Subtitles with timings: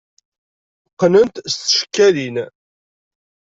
[0.91, 2.35] Qqnen-t s tcekkalin.